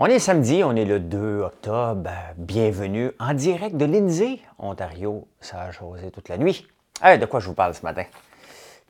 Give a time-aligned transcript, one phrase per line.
[0.00, 2.12] On est samedi, on est le 2 octobre.
[2.36, 5.26] Bienvenue en direct de Lindsay, Ontario.
[5.40, 6.68] Ça a chosé toute la nuit.
[7.02, 8.04] de quoi je vous parle ce matin?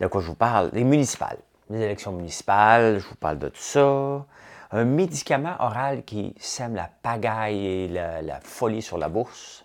[0.01, 0.69] De quoi je vous parle?
[0.75, 1.39] Les municipales.
[1.71, 4.27] Les élections municipales, je vous parle de tout ça.
[4.71, 9.65] Un médicament oral qui sème la pagaille et la, folie sur la bourse.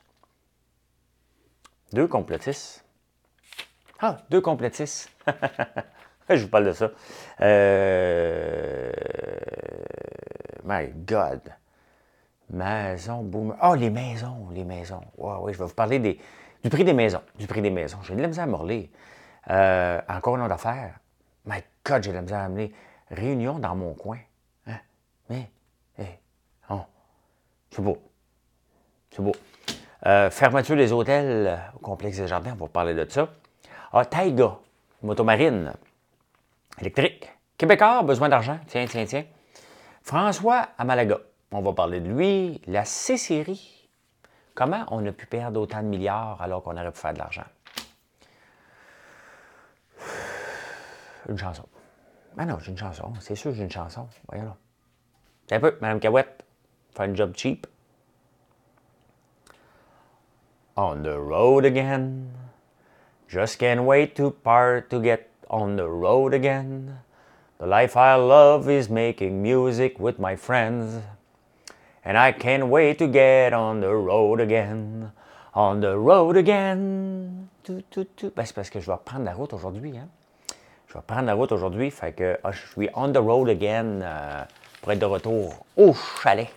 [1.92, 2.86] Deux complotistes.
[4.00, 5.12] Ah, deux complotistes.
[6.30, 6.92] je vous parle de ça.
[7.42, 8.94] Euh
[10.64, 11.42] My God.
[12.50, 13.56] Maison, boom.
[13.62, 15.02] Oh, les maisons, les maisons.
[15.18, 16.20] oui, je vais vous parler des,
[16.64, 17.22] du prix des maisons.
[17.38, 17.98] Du prix des maisons.
[18.04, 18.92] J'ai de la misère à morler.
[19.50, 21.00] Euh, encore un nom d'affaires.
[21.46, 22.72] My God, j'ai de la misère à amener.
[23.10, 24.20] Réunion dans mon coin.
[24.68, 24.78] Hein?
[25.30, 25.50] Mais,
[25.98, 26.20] hey,
[26.70, 26.82] oh.
[27.70, 27.98] c'est beau.
[29.12, 29.34] C'est beau.
[30.06, 33.30] Euh, fermeture des hôtels au complexe des jardins, on va parler de ça.
[33.94, 34.58] Ah, Taiga,
[35.02, 35.74] motomarine
[36.80, 37.32] électrique.
[37.58, 38.60] Québécois, besoin d'argent.
[38.68, 39.24] Tiens, tiens, tiens.
[40.04, 41.20] François à Malaga,
[41.52, 42.62] on va parler de lui.
[42.68, 43.90] La C-Série,
[44.54, 47.46] comment on a pu perdre autant de milliards alors qu'on aurait pu faire de l'argent?
[51.30, 51.64] Une chanson.
[52.38, 53.14] Ah non, j'ai une chanson.
[53.22, 54.10] C'est sûr, j'ai une chanson.
[54.28, 54.58] Voyons là.
[55.52, 56.44] Un peu, Mme Cahouette,
[56.94, 57.66] faire un job cheap.
[60.76, 62.28] On the road again.
[63.30, 66.98] Just can't wait to part to get on the road again.
[67.64, 71.02] The life I love is making music with my friends.
[72.04, 75.14] And I can't wait to get on the road again.
[75.56, 77.48] On the road again.
[77.66, 79.98] Ben, c'est parce que je vais prendre la route aujourd'hui.
[79.98, 80.10] Hein?
[80.90, 81.90] Je vais prendre la route aujourd'hui.
[81.90, 84.44] Fait que ah, je suis on the road again euh,
[84.82, 86.50] pour être de retour au chalet.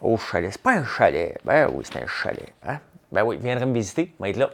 [0.00, 0.52] Au chalet.
[0.52, 1.36] C'est pas un chalet.
[1.44, 2.54] Ben oui, c'est un chalet.
[2.64, 2.78] Hein?
[3.10, 4.14] Ben oui, viendrez me visiter.
[4.20, 4.50] On va être là.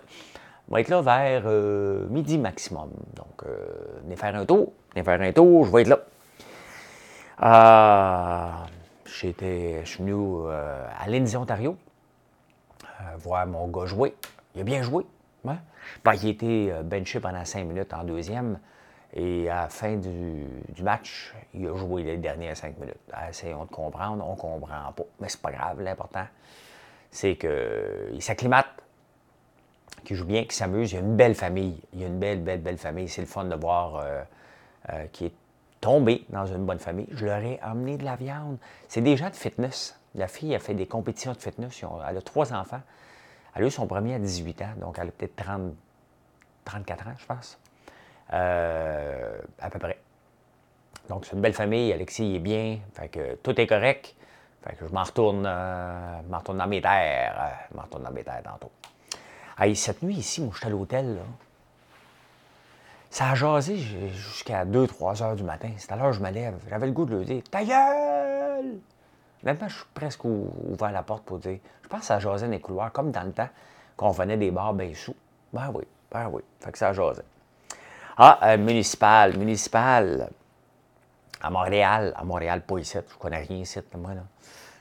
[0.71, 2.89] On va être là vers euh, midi maximum.
[3.15, 5.99] Donc, euh, venez faire un tour faire un tour, je vais être là.
[7.43, 8.65] Euh,
[9.05, 10.15] j'étais, je suis venu
[10.47, 11.77] euh, à Lindsay, Ontario,
[12.85, 14.15] euh, voir mon gars jouer.
[14.55, 15.05] Il a bien joué.
[15.47, 15.59] Hein?
[16.05, 18.59] Ben, il était benché pendant cinq minutes en deuxième.
[19.15, 20.47] Et à la fin du,
[20.83, 22.97] match, il a joué les dernières cinq minutes.
[23.29, 25.05] Essayons de comprendre, on ne comprend pas.
[25.21, 25.81] Mais c'est pas grave.
[25.81, 26.27] L'important,
[27.11, 28.67] c'est qu'il s'acclimate,
[30.05, 30.93] qu'il joue bien, qu'il s'amuse.
[30.93, 31.81] Il y a une belle famille.
[31.95, 33.09] Il y a une belle, belle, belle famille.
[33.09, 34.23] C'est le fun de voir euh,
[35.13, 35.33] qui est
[35.81, 37.07] tombé dans une bonne famille.
[37.13, 38.59] Je leur ai amené de la viande.
[38.89, 39.99] C'est des gens de fitness.
[40.15, 41.83] La fille a fait des compétitions de fitness.
[42.09, 42.81] Elle a trois enfants.
[43.55, 45.75] Elle a eu son premier à 18 ans, donc elle a peut-être 30,
[46.65, 47.59] 34 ans, je pense.
[48.33, 49.99] Euh, à peu près.
[51.09, 51.93] Donc, c'est une belle famille.
[51.93, 52.79] Alexis, est bien.
[52.95, 54.15] Fait que tout est correct.
[54.63, 57.67] Fait que je m'en retourne, euh, retourne dans mes terres.
[57.71, 58.73] je m'en retourne dans mes terres tantôt.
[59.75, 61.19] cette nuit ici, moi, je suis à l'hôtel.
[63.17, 65.71] Ça a jasé jusqu'à 2-3 heures du matin.
[65.79, 66.55] C'est à l'heure que je me lève.
[66.69, 68.75] J'avais le goût de lui dire Ta gueule
[69.43, 72.53] Maintenant, je suis presque ouvert la porte pour dire Je pense que ça jasait dans
[72.53, 73.49] les couloirs, comme dans le temps
[73.97, 75.17] qu'on venait des bars bien sous.
[75.51, 76.43] Ben oui, ben oui.
[76.61, 77.23] Fait que ça jasait.
[78.19, 80.29] Ah, euh, municipal, municipal.
[81.41, 82.99] À Montréal, à Montréal, pas ici.
[82.99, 84.25] Je connais rien ici, moi, là.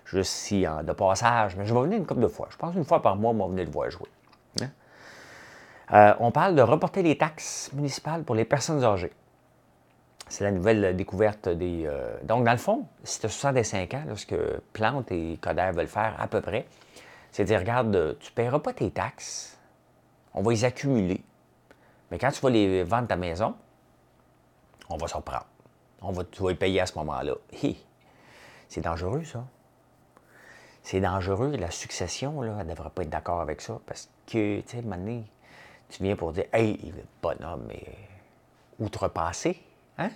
[0.04, 1.56] Juste ici, de passage.
[1.56, 2.50] Mais je vais venir une couple de fois.
[2.52, 4.10] Je pense une fois par mois, va venir le voir jouer.
[5.94, 9.14] Euh, on parle de reporter les taxes municipales pour les personnes âgées.
[10.28, 11.84] C'est la nouvelle découverte des.
[11.86, 15.72] Euh, donc, dans le fond, si tu as 65 ans, ce que Plante et Coder
[15.74, 16.66] veulent faire à peu près,
[17.32, 19.60] c'est dire regarde, tu ne paieras pas tes taxes,
[20.34, 21.24] on va les accumuler.
[22.10, 23.56] Mais quand tu vas les vendre ta maison,
[24.90, 25.46] on va s'en prendre.
[26.02, 27.34] On va, tu vas les payer à ce moment-là.
[28.68, 29.46] C'est dangereux, ça.
[30.84, 31.56] C'est dangereux.
[31.58, 33.80] La succession, là, elle ne devrait pas être d'accord avec ça.
[33.86, 34.98] Parce que, tu sais, à
[35.90, 38.10] tu viens pour dire Hey, le bonhomme est
[38.80, 39.62] outrepassé.
[39.98, 40.10] Hein?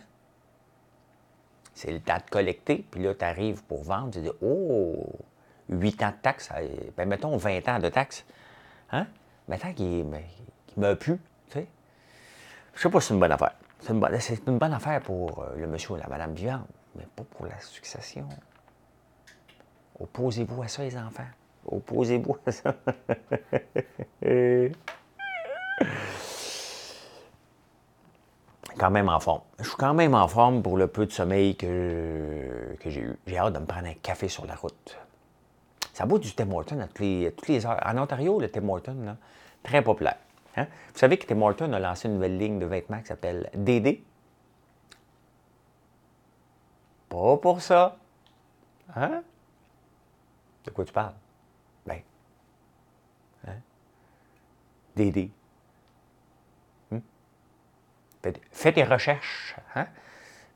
[1.74, 5.06] C'est le temps de collecter, puis là, tu arrives pour vendre, tu dis Oh,
[5.69, 6.50] 8 ans de taxes,
[6.97, 8.25] ben mettons 20 ans de taxes.
[8.91, 9.07] Hein?
[9.47, 10.19] Mettons qu'il ne
[10.78, 11.18] meurt plus.
[11.50, 11.68] Tu sais.
[12.74, 13.56] Je sais pas si c'est une bonne affaire.
[13.80, 17.06] C'est une, bonne, une bonne affaire pour euh, le monsieur ou la madame vivante, mais
[17.16, 18.28] pas pour la succession.
[20.00, 21.24] Opposez-vous à ça, les enfants.
[21.66, 22.75] Opposez-vous à ça.
[28.80, 29.42] quand même en forme.
[29.60, 33.18] Je suis quand même en forme pour le peu de sommeil que, que j'ai eu.
[33.28, 34.98] J'ai hâte de me prendre un café sur la route.
[35.94, 37.00] Ça bout du Tim Horton à toutes
[37.50, 37.80] les, heures.
[37.86, 39.18] En Ontario, le Tim Horton,
[39.62, 40.18] très populaire.
[40.56, 40.66] Hein?
[40.94, 44.02] Vous savez que Tim Horton a lancé une nouvelle ligne de vêtements qui s'appelle DD?
[47.10, 47.98] Pas pour ça.
[48.96, 49.24] Hein?
[50.64, 51.16] De quoi tu parles?
[51.86, 52.00] Ben.
[53.46, 53.58] Hein?
[54.96, 55.31] DD.
[58.51, 59.56] Fais tes recherches.
[59.75, 59.88] Hein?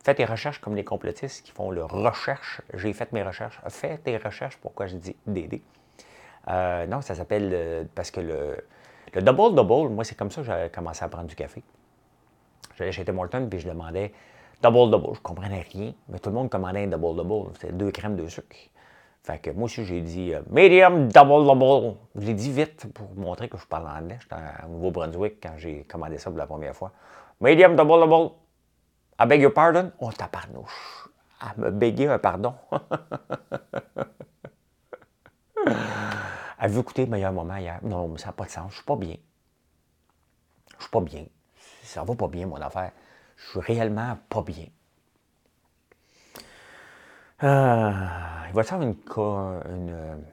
[0.04, 2.62] Fais tes recherches comme les complotistes qui font leur recherche.
[2.74, 3.60] J'ai fait mes recherches.
[3.70, 4.58] Fais tes recherches.
[4.58, 5.62] Pourquoi je dis DD?
[6.50, 8.58] Euh, non, ça s'appelle euh, parce que le,
[9.14, 11.64] le double double, moi c'est comme ça que j'ai commencé à prendre du café.
[12.76, 14.12] J'allais chez Tim Hortons puis je demandais
[14.62, 15.16] double double.
[15.16, 17.52] Je comprenais rien, mais tout le monde commandait un double double.
[17.54, 18.70] C'était deux crèmes, deux sucres.
[19.24, 21.96] Fait que moi aussi j'ai dit euh, medium double double.
[22.16, 24.18] Je l'ai dit vite pour montrer que je parle anglais.
[24.22, 26.92] J'étais au Nouveau-Brunswick quand j'ai commandé ça pour la première fois.
[27.40, 28.32] Medium double double.
[29.20, 29.92] I beg your pardon?
[30.00, 31.08] Oh, taparnouche.
[31.40, 32.56] À me béguer un pardon.
[36.58, 37.80] Avez-vous écouté Meilleur Moment hier?
[37.84, 38.72] Non, mais ça n'a pas de sens.
[38.72, 39.18] Je suis pas bien.
[40.78, 41.26] Je suis pas bien.
[41.84, 42.92] Ça va pas bien, mon affaire.
[43.36, 44.68] Je suis réellement pas bien.
[47.44, 47.92] Euh,
[48.48, 48.96] il va avoir une,
[49.70, 50.24] une,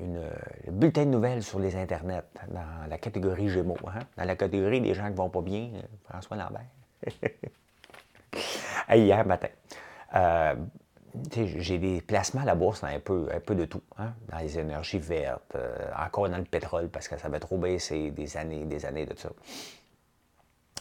[0.00, 0.20] une,
[0.68, 3.76] bulletin de nouvelles sur les internets dans la catégorie Gémeaux.
[3.86, 4.00] Hein?
[4.16, 5.70] Dans la catégorie des gens qui vont pas bien,
[6.08, 6.66] François Lambert.
[8.94, 9.48] hier matin.
[10.14, 10.54] Euh,
[11.36, 14.38] j'ai des placements à la bourse dans un peu, un peu de tout, hein, dans
[14.38, 18.36] les énergies vertes, euh, encore dans le pétrole parce que ça avait trop baissé des
[18.36, 19.30] années des années de ça.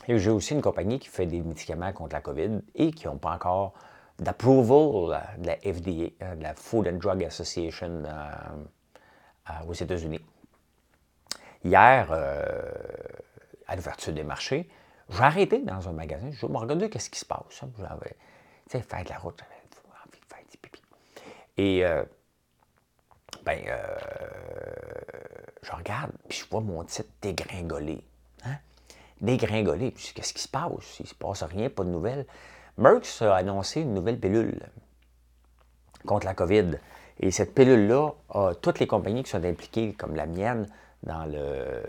[0.07, 3.17] Et j'ai aussi une compagnie qui fait des médicaments contre la COVID et qui n'ont
[3.17, 3.73] pas encore
[4.19, 8.31] d'approval de la FDA, de la Food and Drug Association euh,
[9.67, 10.21] aux États-Unis.
[11.63, 12.11] Hier,
[13.67, 14.69] à l'ouverture des marchés,
[15.09, 17.63] j'ai arrêté dans un magasin, je me regardais qu'est-ce qui se passe?
[17.77, 18.15] J'avais,
[18.69, 19.61] tu sais, faire de la route, j'avais
[20.05, 20.81] envie de faire des pipi.
[21.57, 22.03] Et, euh,
[23.43, 23.95] ben, euh,
[25.61, 28.03] je regarde, puis je vois mon titre dégringoler.
[28.45, 28.57] Hein?
[29.21, 30.99] Dégringoler, puis qu'est-ce qui se passe?
[30.99, 32.25] Il ne se passe rien, pas de nouvelles.
[32.77, 34.59] Merckx a annoncé une nouvelle pilule
[36.05, 36.79] contre la COVID.
[37.19, 38.11] Et cette pilule-là,
[38.61, 40.67] toutes les compagnies qui sont impliquées, comme la mienne,
[41.03, 41.83] dans, le,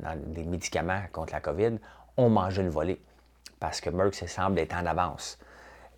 [0.00, 1.78] dans des médicaments contre la COVID,
[2.16, 3.00] ont mangé le volet
[3.58, 5.38] parce que Merck semble être en avance.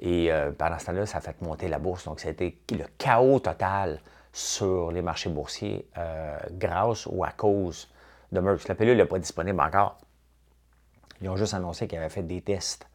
[0.01, 2.05] Et euh, pendant ce temps-là, ça a fait monter la bourse.
[2.05, 4.01] Donc, c'était le chaos total
[4.33, 7.89] sur les marchés boursiers euh, grâce ou à cause
[8.33, 8.67] de Merck.
[8.67, 9.99] La pilule n'est pas disponible encore.
[11.21, 12.89] Ils ont juste annoncé qu'ils avaient fait des tests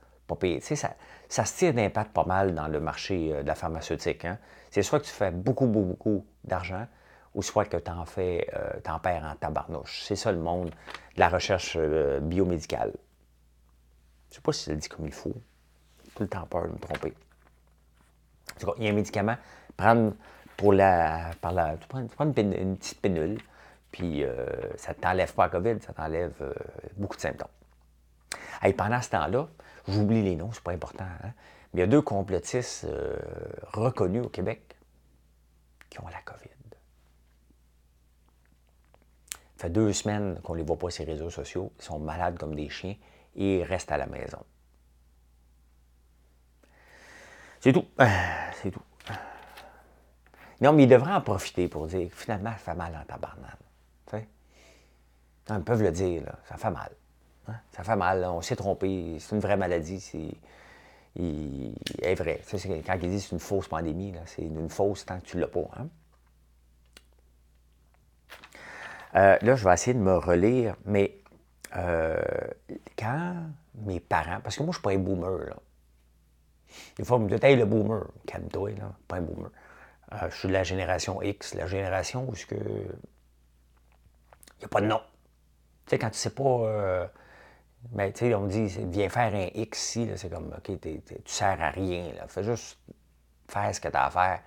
[0.62, 0.96] ça,
[1.30, 4.26] ça se tire d'impact pas mal dans le marché euh, de la pharmaceutique.
[4.26, 4.38] Hein.
[4.72, 6.86] C'est soit que tu fais beaucoup, beaucoup, beaucoup d'argent
[7.34, 8.48] ou soit que tu en fais,
[8.88, 10.02] en perds en tabarnouche.
[10.04, 11.78] C'est ça le monde de la recherche
[12.22, 12.94] biomédicale.
[14.30, 15.36] Je sais pas si ça le dit comme il faut.
[16.16, 17.14] Tout le temps peur de me tromper.
[18.78, 19.38] il y a un médicament,
[19.76, 20.14] prendre
[20.58, 21.32] pour la.
[21.42, 23.40] Par la tu prends, une, petite pénule,
[23.92, 26.54] puis euh, ça ne t'enlève pas la COVID, ça t'enlève euh,
[26.98, 27.48] beaucoup de symptômes.
[28.64, 29.48] Et pendant ce temps-là,
[29.88, 31.32] j'oublie les noms, c'est pas important, hein,
[31.74, 33.18] mais il y a deux complotistes euh,
[33.74, 34.76] reconnus au Québec
[35.90, 36.50] qui ont la COVID.
[39.56, 41.72] Ça fait deux semaines qu'on ne les voit pas sur les réseaux sociaux.
[41.80, 42.96] Ils sont malades comme des chiens
[43.36, 44.44] et reste à la maison.
[47.60, 47.86] C'est tout.
[48.62, 48.82] C'est tout.
[50.62, 53.58] Non, mais ils devraient en profiter pour dire finalement, ça fait mal en tabarnane.
[55.50, 56.92] ils peuvent le dire, là, ça fait mal.
[57.48, 57.56] Hein?
[57.72, 60.36] Ça fait mal, on s'est trompé, c'est une vraie maladie, c'est
[61.20, 62.42] il est vrai.
[62.86, 65.48] quand ils disent c'est une fausse pandémie, c'est une fausse tant que tu ne l'as
[65.48, 65.68] pas.
[65.78, 65.88] Hein?
[69.16, 71.18] Euh, là, je vais essayer de me relire, mais
[71.76, 72.22] euh,
[72.98, 73.36] quand
[73.76, 75.56] mes parents, parce que moi, je ne suis pas un boomer, là.
[76.98, 79.50] Des fois, on me dit, hey, le boomer, calme-toi, là, pas un boomer.
[80.14, 82.58] Euh, je suis de la génération X, la génération où il
[84.60, 85.02] n'y a pas de nom.
[85.86, 87.10] Tu sais, quand tu sais pas.
[87.86, 90.80] Euh, ben, tu sais, on me dit, viens faire un X ici, c'est comme, OK,
[90.82, 92.28] tu sers à rien, là.
[92.28, 92.80] Fais juste
[93.48, 94.42] faire ce que tu as à faire.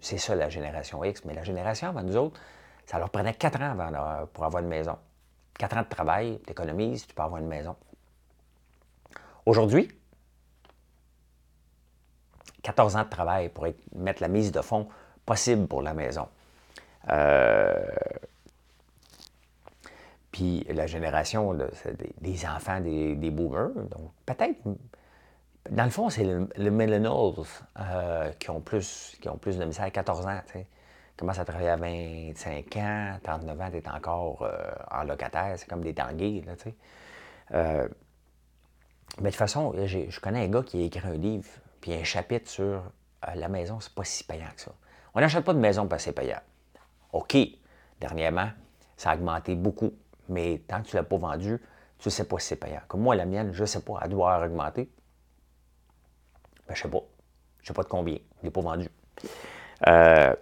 [0.00, 1.24] C'est ça, la génération X.
[1.24, 2.40] Mais la génération avant nous autres,
[2.86, 4.96] ça leur prenait quatre ans avant, pour avoir une maison.
[5.58, 7.76] 4 ans de travail, tu économises, tu peux avoir une maison.
[9.44, 9.88] Aujourd'hui,
[12.62, 14.88] 14 ans de travail pour mettre la mise de fonds
[15.26, 16.28] possible pour la maison.
[17.10, 17.84] Euh,
[20.38, 21.52] puis la génération
[22.20, 24.60] des, enfants des, boomers, donc peut-être,
[25.68, 27.34] dans le fond, c'est le, millennials
[27.80, 30.40] euh, qui, ont plus, qui ont plus de misère, 14 ans.
[30.52, 30.68] sais
[31.16, 35.68] commences à travailler à 25 ans, 39 ans, tu es encore euh, en locataire, c'est
[35.68, 36.44] comme des tangués.
[37.50, 37.88] Euh,
[39.18, 41.48] mais de toute façon, je connais un gars qui a écrit un livre,
[41.80, 42.84] puis un chapitre sur
[43.34, 44.70] la maison, c'est pas si payant que ça.
[45.16, 46.38] On n'achète pas de maison parce que c'est payant.
[47.12, 47.36] OK,
[47.98, 48.50] dernièrement,
[48.96, 49.92] ça a augmenté beaucoup,
[50.28, 51.60] mais tant que tu ne l'as pas vendu,
[51.98, 52.80] tu ne sais pas si c'est payant.
[52.88, 54.90] Comme moi, la mienne, je ne sais pas, elle doit augmenter.
[56.66, 57.04] Ben, je ne sais pas.
[57.58, 58.14] Je ne sais pas de combien.
[58.14, 58.88] Je ne l'ai pas vendu.
[59.86, 60.34] Euh,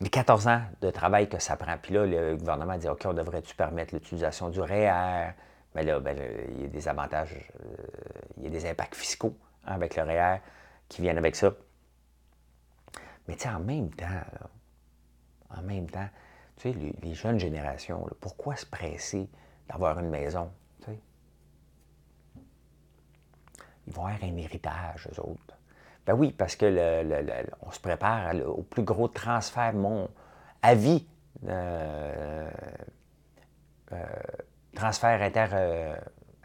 [0.00, 1.76] les 14 ans de travail que ça prend.
[1.78, 5.32] Puis là, le gouvernement dit OK, on devrait-tu permettre l'utilisation du REER?
[5.74, 6.16] Mais là, ben,
[6.56, 7.76] il y a des avantages, euh,
[8.38, 9.36] il y a des impacts fiscaux
[9.66, 10.38] avec le REER
[10.88, 11.52] qui viennent avec ça.
[13.26, 14.06] Mais tu sais, en même temps,
[15.50, 16.08] en même temps,
[16.56, 19.28] tu sais, les, jeunes générations, pourquoi se presser
[19.68, 20.50] d'avoir une maison?
[23.86, 25.58] Ils vont avoir un héritage, eux autres.
[26.06, 27.04] Ben oui, parce que
[27.60, 30.08] on se prépare au plus gros transfert mon,
[30.62, 30.74] à
[31.46, 32.50] euh,
[33.92, 33.96] euh,
[34.74, 35.96] transfert inter, euh,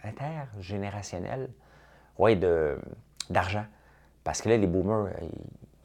[0.03, 1.49] intergénérationnel,
[3.29, 3.65] d'argent.
[4.23, 5.13] Parce que là, les boomers,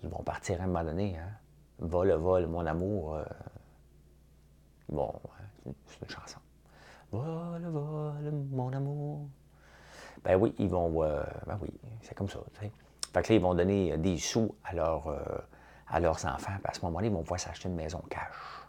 [0.02, 1.16] ils, vont partir à un moment donné.
[1.16, 1.30] Hein.
[1.78, 3.18] Vol, vol, mon amour.
[4.88, 5.12] Bon,
[5.86, 6.38] c'est une chanson.
[7.12, 9.28] Vol, vol, mon amour.
[10.24, 11.00] Ben oui, ils vont.
[11.00, 11.70] ben oui,
[12.02, 12.40] c'est comme ça.
[12.54, 12.72] Tu sais.
[13.12, 14.70] Fait que là, ils vont donner des sous à,
[15.88, 16.56] à leurs enfants.
[16.56, 18.64] Puis à ce moment-là, ils vont pouvoir s'acheter une maison cash.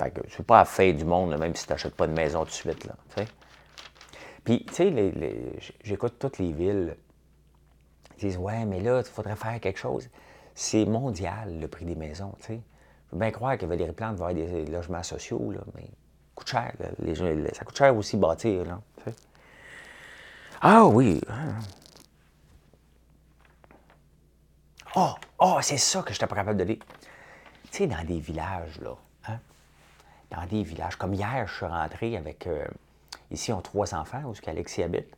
[0.00, 2.40] Fait que c'est pas à faire du monde, même si tu n'achètes pas de maison
[2.40, 2.84] tout de suite.
[2.84, 2.94] Là,
[4.44, 6.96] Puis, tu sais, j'écoute toutes les villes.
[8.16, 10.08] Ils disent Ouais, mais là, il faudrait faire quelque chose.
[10.54, 12.34] C'est mondial, le prix des maisons.
[12.40, 12.60] tu sais.
[13.08, 15.88] Je veux bien croire que Valérie Plante va avoir des logements sociaux, là, mais ça
[16.34, 16.72] coûte cher.
[17.54, 18.64] ça coûte cher aussi bâtir.
[18.64, 18.80] Là,
[20.60, 21.20] ah oui!
[24.96, 26.78] Oh, oh c'est ça que je n'étais pas capable de dire.
[27.70, 28.96] Tu sais, dans des villages, là,
[29.28, 29.38] hein,
[30.30, 30.96] dans des villages.
[30.96, 32.46] Comme hier, je suis rentré avec.
[32.48, 32.66] Euh,
[33.30, 35.16] ici, on a trois enfants, où Alexis habite.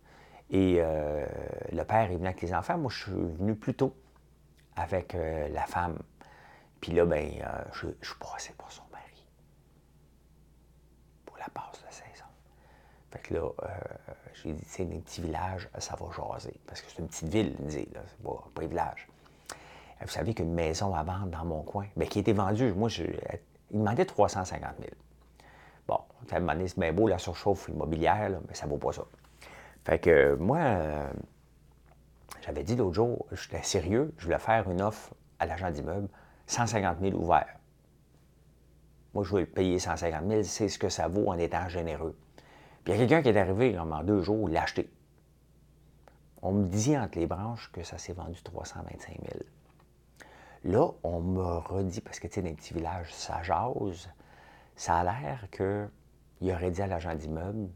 [0.51, 1.25] Et euh,
[1.73, 2.77] le père est venu avec les enfants.
[2.77, 3.95] Moi, je suis venu plus tôt
[4.77, 5.97] avec euh, la femme.
[6.81, 7.31] Puis là, ben,
[7.73, 9.27] je, je suis passé pour son mari.
[11.27, 12.25] Pour la passe de saison.
[13.11, 13.49] Fait que là,
[14.35, 16.59] j'ai dit, c'est un petit village, ça va jaser.
[16.67, 17.57] Parce que c'est une petite ville,
[17.93, 19.09] là, c'est pas, pas un village.
[20.01, 23.05] Vous savez qu'une maison à vendre dans mon coin, bien, qui était vendue, moi, je,
[23.71, 24.91] il demandait 350 000.
[25.87, 28.93] Bon, à un moment donné, c'est bien beau la surchauffe immobilière, mais ça vaut pas
[28.93, 29.03] ça.
[29.85, 31.11] Fait que moi, euh,
[32.43, 36.09] j'avais dit l'autre jour, j'étais sérieux, je voulais faire une offre à l'agent d'immeuble,
[36.51, 37.57] 150 000 ouverts.
[39.15, 42.17] Moi, je veux payer 150 000, c'est ce que ça vaut en étant généreux.
[42.85, 44.91] Puis il y a quelqu'un qui est arrivé en deux jours, l'a acheté.
[46.43, 49.19] On me disait entre les branches que ça s'est vendu 325
[50.65, 50.75] 000.
[50.75, 54.11] Là, on me redit, parce que tu sais, dans les petits villages, ça jase,
[54.77, 57.69] ça a l'air qu'il aurait dit à l'agent d'immeuble,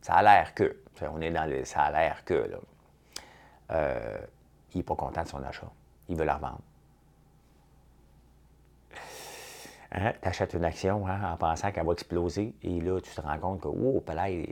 [0.00, 2.58] ça a l'air que, on est dans le, ça a l'air que, là,
[3.72, 4.18] euh,
[4.74, 5.70] il n'est pas content de son achat.
[6.08, 6.60] Il veut la revendre.
[9.96, 10.12] Hein?
[10.20, 13.38] Tu achètes une action hein, en pensant qu'elle va exploser, et là, tu te rends
[13.38, 14.46] compte que, oh, palais,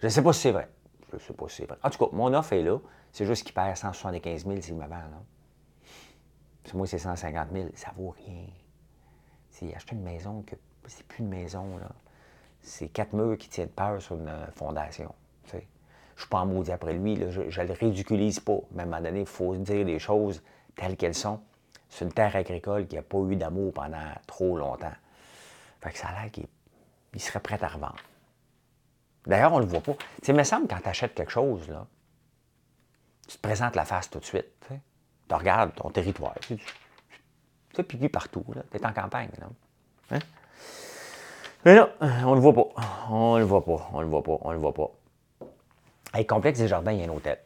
[0.00, 0.68] je ne sais pas si c'est vrai.
[1.10, 1.78] Je ne sais pas si c'est vrai.
[1.82, 2.78] En tout cas, mon offre est là.
[3.12, 4.96] C'est juste qu'il perd 175 000 s'il me vend.
[4.96, 5.08] Là
[6.74, 8.46] moi, c'est 150 000, ça vaut rien.
[9.50, 10.54] C'est acheter une maison que
[10.86, 11.90] c'est plus une maison, là.
[12.62, 15.14] C'est quatre murs qui tiennent peur sur une euh, fondation.
[15.50, 15.62] Je ne
[16.16, 18.58] suis pas en maudit après lui, je ne le ridiculise pas.
[18.72, 20.42] Mais à un moment donné, il faut dire les choses
[20.76, 21.40] telles qu'elles sont.
[21.90, 24.92] C'est une terre agricole qui n'a pas eu d'amour pendant trop longtemps.
[25.82, 27.96] Fait que ça a l'air qu'il serait prêt à revendre.
[29.26, 29.96] D'ailleurs, on ne le voit pas.
[30.26, 31.86] Il me semble quand tu achètes quelque chose, là,
[33.28, 34.60] tu te présentes la face tout de suite
[35.30, 36.34] tu regardes ton territoire.
[36.40, 36.58] Tu
[37.72, 38.44] fais pipi partout.
[38.70, 39.30] Tu es en campagne.
[39.38, 39.46] Là.
[40.10, 40.18] Hein?
[41.64, 42.68] Mais là, on ne le voit pas.
[43.08, 43.88] On ne le voit pas.
[43.92, 44.38] On ne le voit pas.
[44.40, 44.90] On ne le voit pas.
[46.12, 47.38] Avec Complexe des Jardins, il y a un hôtel.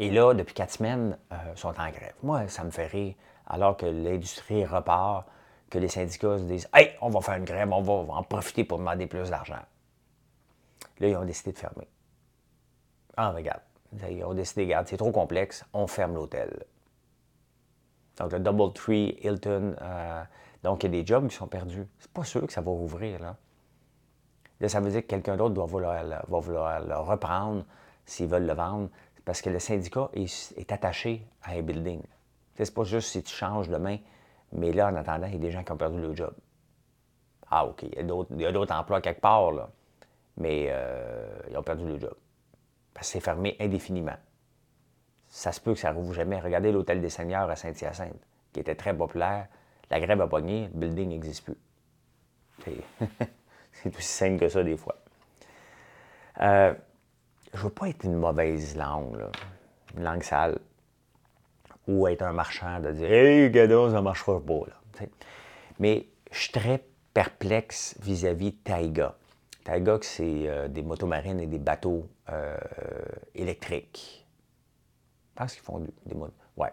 [0.00, 2.14] Et là, depuis quatre semaines, euh, sont en grève.
[2.22, 3.14] Moi, ça me fait rire,
[3.46, 5.26] alors que l'industrie repart,
[5.68, 8.64] que les syndicats se disent Hey, on va faire une grève, on va en profiter
[8.64, 9.60] pour demander plus d'argent.
[11.00, 11.86] Là, ils ont décidé de fermer.
[13.18, 13.60] Ah, regarde.
[14.08, 16.64] Ils ont décidé, regarde, c'est trop complexe, on ferme l'hôtel.
[18.16, 20.24] Donc, le Double Tree, Hilton, euh,
[20.62, 21.86] donc il y a des jobs qui sont perdus.
[21.98, 23.36] C'est pas sûr que ça va rouvrir, là.
[24.60, 27.64] Là, ça veut dire que quelqu'un d'autre doit va vouloir le reprendre
[28.10, 28.88] s'ils veulent le vendre,
[29.24, 32.02] parce que le syndicat est, attaché à un building.
[32.56, 33.98] C'est pas juste si tu changes demain,
[34.52, 36.34] mais là, en attendant, il y a des gens qui ont perdu le job.
[37.50, 37.94] Ah, OK, il
[38.40, 39.50] y a d'autres emplois quelque part,
[40.36, 42.14] mais euh, ils ont perdu le job
[43.02, 44.16] c'est fermé indéfiniment.
[45.28, 46.40] Ça se peut que ça ne rouvre jamais.
[46.40, 49.48] Regardez l'Hôtel des Seigneurs à Saint-Hyacinthe, qui était très populaire.
[49.90, 51.56] La grève a pogné, le building n'existe plus.
[53.72, 54.96] C'est aussi simple que ça, des fois.
[56.40, 56.74] Euh,
[57.54, 59.24] je veux pas être une mauvaise langue,
[59.96, 60.58] une langue sale,
[61.86, 64.60] ou être un marchand de dire Hey, gadon, ça marchera pas.
[65.78, 69.16] Mais je suis très perplexe vis-à-vis de Taïga.
[69.64, 72.56] Taiga, c'est euh, des motomarines et des bateaux euh,
[73.34, 74.26] électriques.
[75.30, 76.32] Je pense qu'ils font des motos.
[76.56, 76.72] Ouais.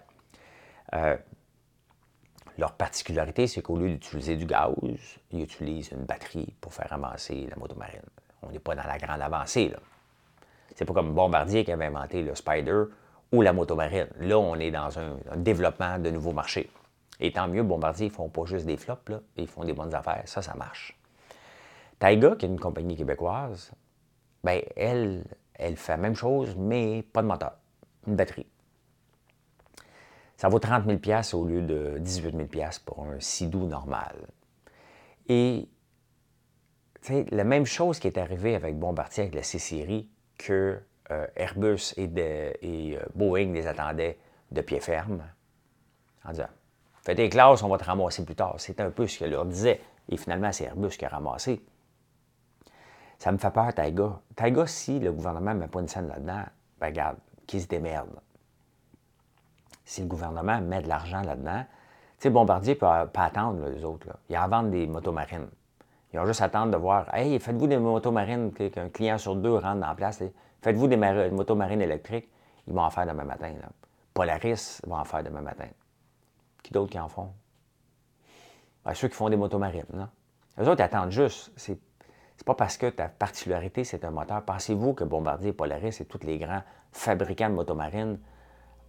[0.94, 1.18] Euh,
[2.58, 4.74] leur particularité, c'est qu'au lieu d'utiliser du gaz,
[5.32, 8.02] ils utilisent une batterie pour faire avancer la motomarine.
[8.42, 9.80] On n'est pas dans la grande avancée, là.
[10.76, 12.84] C'est pas comme Bombardier qui avait inventé le Spider
[13.32, 14.08] ou la motomarine.
[14.20, 16.70] Là, on est dans un, développement de nouveaux marchés.
[17.20, 19.94] Et tant mieux, Bombardier, ils font pas juste des flops, là, ils font des bonnes
[19.94, 20.24] affaires.
[20.26, 20.98] Ça, ça marche.
[22.00, 23.72] Taiga, qui est une compagnie québécoise,
[24.44, 25.24] ben elle,
[25.56, 27.58] elle fait la même chose, mais pas de moteur,
[28.06, 28.46] une batterie.
[30.38, 31.00] Ça vaut 30 000
[31.34, 34.28] au lieu de 18 000 pour un Sidou normal.
[35.28, 35.68] Et
[37.32, 40.80] la même chose qui est arrivée avec Bombardier, avec la C-Série, que
[41.12, 44.18] euh, Airbus et, euh, Boeing les attendaient
[44.52, 45.24] de pied ferme,
[46.26, 46.50] en disant
[47.02, 48.56] Faites des classes, on va te ramasser plus tard.
[48.58, 49.80] C'est un peu ce qu'elle leur disait.
[50.10, 51.62] Et finalement, c'est Airbus qui a ramassé.
[53.18, 54.20] Ça me fait peur, Taiga.
[54.36, 56.44] Taiga, si le gouvernement ne met pas une scène là-dedans,
[56.80, 58.20] ben regarde, qu'ils se démerdent.
[59.86, 61.64] Si le gouvernement met de l'argent là-dedans,
[62.18, 64.08] tu sais, Bombardier peut, pas attendre, les autres.
[64.08, 64.16] Là.
[64.30, 65.48] Ils en vendent des motomarines.
[66.14, 69.82] Ils ont juste attendre de voir, hey, faites-vous des motomarines, qu'un client sur deux rentre
[69.82, 70.24] dans la place.
[70.62, 72.30] Faites-vous des motomarines électriques.
[72.66, 73.54] Ils vont en faire demain matin.
[73.62, 73.70] Là.
[74.14, 75.68] Polaris va en faire demain matin.
[76.64, 77.34] Qui d'autres qui en font?
[78.84, 79.86] Ben, ceux qui font des motomarines.
[79.94, 80.10] Là.
[80.60, 81.52] Eux autres, attendent juste.
[81.56, 81.80] C'est
[82.38, 84.44] c'est pas parce que ta particularité, c'est un moteur.
[84.46, 86.62] Pensez-vous que Bombardier, Polaris et tous les grands
[86.92, 88.20] fabricants de motomarines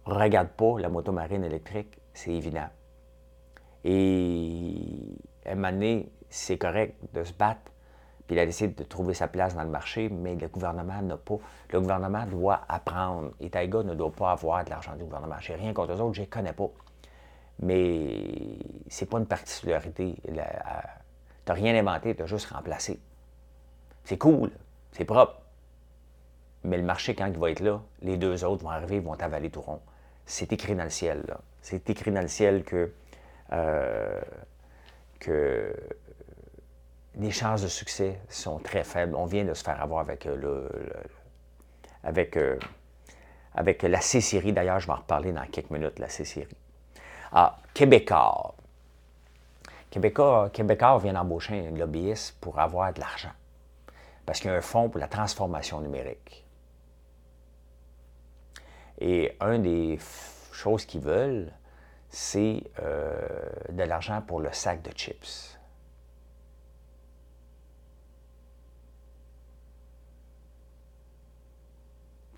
[0.07, 1.99] ne regardent pas la motomarine électrique?
[2.13, 2.67] C'est évident.
[3.83, 7.71] Et à un donné, c'est correct de se battre,
[8.29, 11.17] puis il a décidé de trouver sa place dans le marché, mais le gouvernement n'a
[11.17, 11.37] pas.
[11.71, 13.31] Le gouvernement doit apprendre.
[13.39, 15.37] Et Taïga ne doit pas avoir de l'argent du gouvernement.
[15.39, 16.69] Je n'ai rien contre eux autres, je les connais pas.
[17.61, 18.23] Mais
[18.87, 20.15] c'est pas une particularité.
[20.23, 22.99] Tu n'as rien inventé, tu as juste remplacé.
[24.03, 24.51] C'est cool,
[24.91, 25.41] c'est propre.
[26.63, 29.49] Mais le marché, quand il va être là, les deux autres vont arriver, vont avaler
[29.49, 29.81] tout rond.
[30.27, 31.37] C'est écrit dans le ciel.
[31.63, 32.91] C'est écrit dans le ciel que,
[33.53, 34.21] euh,
[35.19, 35.73] que
[37.15, 39.15] les chances de succès sont très faibles.
[39.15, 40.69] On vient de se faire avoir avec, euh, le,
[42.03, 42.57] avec, euh,
[43.53, 44.53] avec la C-Série.
[44.53, 46.55] D'ailleurs, je vais en reparler dans quelques minutes, la C-Série.
[47.31, 48.55] Ah, Québécois.
[49.89, 50.51] Québécois,
[51.01, 53.31] vient d'embaucher un lobbyiste pour avoir de l'argent
[54.29, 56.45] parce qu'il y a un fonds pour la transformation numérique.
[58.99, 59.97] Et une des
[60.51, 61.51] choses qu'ils veulent,
[62.09, 63.27] c'est euh,
[63.69, 65.57] de l'argent pour le sac de chips.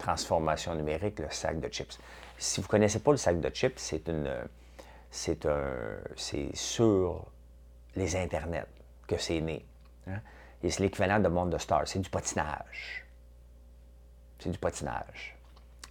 [0.02, 2.00] Transformation numérique, le sac de chips.
[2.40, 4.34] Si vous ne connaissez pas le sac de chips, c'est une,
[5.12, 5.74] c'est un,
[6.16, 7.28] c'est sur
[7.96, 8.66] les internets
[9.08, 9.64] que c'est né.
[10.08, 10.20] Hein.
[10.64, 11.88] Et c'est l'équivalent de monde de star.
[11.88, 13.06] C'est du patinage.
[14.40, 15.38] C'est du patinage.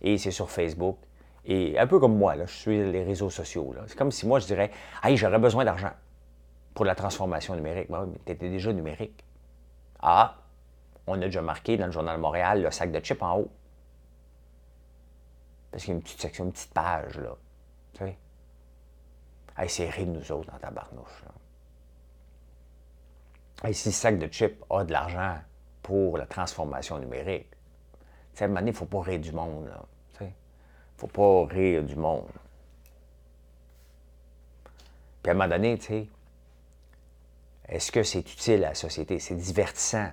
[0.02, 0.98] Et c'est sur Facebook.
[1.44, 3.72] Et un peu comme moi, là, je suis les réseaux sociaux.
[3.86, 4.72] C'est comme si moi, je dirais
[5.04, 5.92] Hey, j'aurais besoin d'argent
[6.74, 7.88] pour la transformation numérique.
[7.90, 9.24] Ben mais tu déjà numérique.
[10.02, 10.36] Ah,
[11.06, 13.50] on a déjà marqué dans le Journal Montréal le sac de chips en haut.
[15.70, 17.36] Parce qu'il y a une petite section, une petite page, là.
[17.92, 18.18] Tu sais?
[19.56, 21.22] Hey, c'est rire de nous autres dans ta barnouche.
[21.24, 21.32] Là
[23.72, 25.38] si le sac de chips a de l'argent
[25.82, 27.48] pour la transformation numérique,
[28.38, 29.70] à un moment donné, il ne faut pas rire du monde.
[30.20, 30.30] Il ne
[30.96, 32.30] faut pas rire du monde.
[35.22, 36.08] Puis à un moment donné, tu sais,
[37.68, 39.18] est-ce que c'est utile à la société?
[39.18, 40.10] C'est divertissant,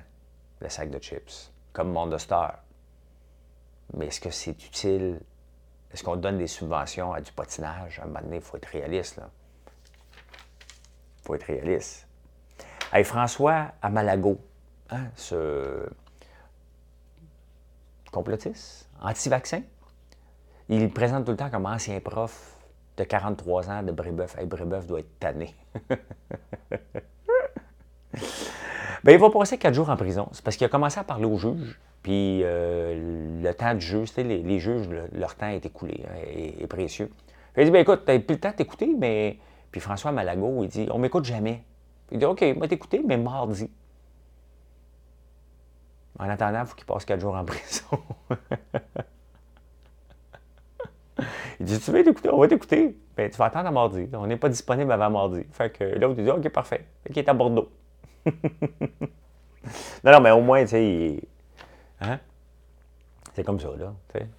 [0.60, 2.60] le sac de chips, comme Star.
[3.94, 5.22] Mais est-ce que c'est utile?
[5.92, 8.00] Est-ce qu'on donne des subventions à du patinage?
[8.00, 9.22] À un moment donné, il faut être réaliste.
[11.20, 12.08] Il faut être réaliste.
[12.92, 14.40] Hey, François Amalago,
[14.90, 15.88] hein, ce
[18.12, 19.62] complotiste, anti-vaccin,
[20.70, 22.58] il présente tout le temps comme ancien prof
[22.98, 24.38] de 43 ans de Brébeuf.
[24.38, 25.56] Hey, Brébeuf doit être tanné.
[29.04, 30.28] ben, il va passer quatre jours en prison.
[30.32, 31.80] C'est parce qu'il a commencé à parler aux juges.
[32.04, 36.16] Puis euh, le temps du juge, les, les juges, leur temps est écoulé, hein,
[36.60, 37.12] est, précieux.
[37.58, 39.38] Il dit ben, écoute, tu plus le temps de t'écouter, mais.
[39.72, 41.64] Puis François Malago, il dit on m'écoute jamais.
[42.12, 43.70] Il dit OK, va t'écouter, mais mardi.
[46.20, 47.86] En attendant, il faut qu'il passe quatre jours en prison.
[51.60, 52.30] il dit Tu veux t'écouter?
[52.32, 52.98] On va t'écouter.
[53.16, 54.08] Ben, tu vas attendre à mardi.
[54.14, 55.44] On n'est pas disponible avant mardi.
[55.52, 56.86] Fait que l'autre, il dit OK, parfait.
[57.04, 57.70] Fait qu'il est à Bordeaux.
[60.04, 61.22] non, non, mais au moins, tu sais, il
[62.02, 62.20] Hein?
[63.34, 63.94] C'est comme ça, là.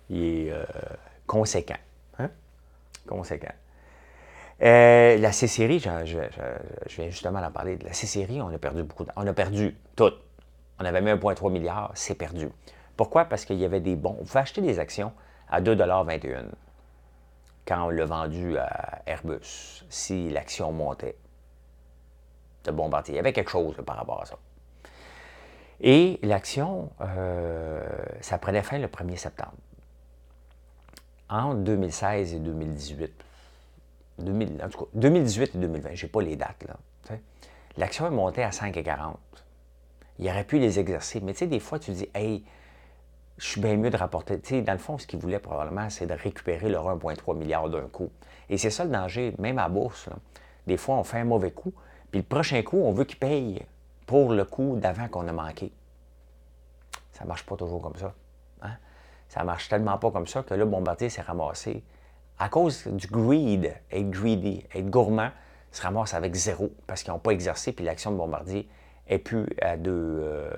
[0.09, 0.65] Il est euh,
[1.27, 1.79] conséquent.
[2.19, 2.31] Hein?
[3.07, 3.53] Conséquent.
[4.61, 7.79] Euh, la C-Série, je, viens justement d'en parler.
[7.79, 9.05] La C-Série, on a perdu beaucoup.
[9.17, 10.13] On a perdu tout.
[10.81, 12.49] On avait mis 1,3 milliard, c'est perdu.
[12.97, 13.25] Pourquoi?
[13.25, 14.17] Parce qu'il y avait des bons.
[14.19, 15.13] Vous pouvez acheter des actions
[15.49, 16.47] à 2,21
[17.67, 21.17] quand on l'a vendu à Airbus, si l'action montait
[22.65, 23.15] de Bombardier.
[23.15, 24.39] Il y avait quelque chose par rapport à ça.
[25.81, 27.87] Et l'action, euh,
[28.21, 29.55] ça prenait fin le 1er septembre.
[31.29, 33.13] En 2016 et 2018,
[34.19, 36.77] 2000, en tout cas, 2018 et 2020, je n'ai pas les dates, là.
[37.77, 39.15] L'action est montée à 5,40.
[40.19, 42.45] Il aurait pu les exercer, mais tu sais, des fois, tu dis, hey,
[43.37, 44.41] je suis bien mieux de rapporter.
[44.41, 47.69] Tu sais, dans le fond, ce qu'il voulait probablement, c'est de récupérer leur 1,3 milliard
[47.69, 48.11] d'un coup.
[48.51, 50.09] Et c'est ça le danger, même à bourse.
[50.67, 51.73] Des fois, on fait un mauvais coup,
[52.11, 53.65] puis le prochain coup, on veut qu'il paye
[54.07, 55.73] pour le coup d'avant qu'on a manqué.
[57.13, 58.15] Ça ne marche pas toujours comme ça.
[58.63, 58.73] Hein?
[59.29, 61.83] Ça ne marche tellement pas comme ça que là, Bombardier s'est ramassé.
[62.39, 65.31] À cause du greed, être greedy, être gourmand,
[65.73, 68.69] se ramasse avec zéro parce qu'ils n'ont pas exercé, puis l'action de Bombardier
[69.07, 70.51] est plus à deux, euh,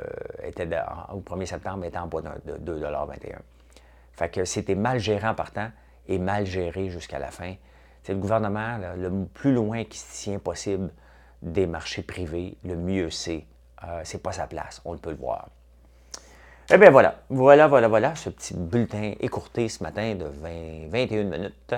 [0.45, 0.69] était
[1.13, 3.39] au 1er septembre, était en bas de 2,21
[4.13, 5.71] Fait que c'était mal géré en partant
[6.07, 7.55] et mal géré jusqu'à la fin.
[8.03, 10.91] C'est le gouvernement, le plus loin qui se tient possible
[11.43, 13.45] des marchés privés, le mieux c'est.
[13.85, 15.49] Euh, c'est pas sa place, on peut le voir.
[16.73, 21.25] Eh bien voilà, voilà, voilà, voilà, ce petit bulletin écourté ce matin de 20, 21
[21.25, 21.75] minutes.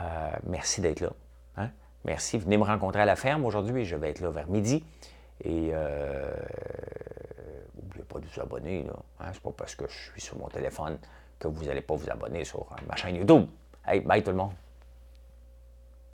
[0.00, 1.10] Euh, merci d'être là.
[1.56, 1.70] Hein?
[2.04, 2.38] Merci.
[2.38, 3.84] Venez me rencontrer à la ferme aujourd'hui.
[3.84, 4.84] Je vais être là vers midi.
[5.42, 6.32] Et euh,
[7.76, 8.86] n'oubliez pas de vous abonner.
[9.20, 9.26] Hein?
[9.26, 10.98] Ce n'est pas parce que je suis sur mon téléphone
[11.38, 13.46] que vous n'allez pas vous abonner sur ma chaîne YouTube.
[13.86, 14.52] Hey, bye tout le monde.